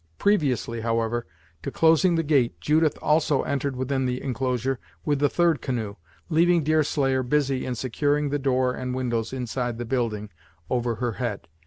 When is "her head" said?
10.95-11.47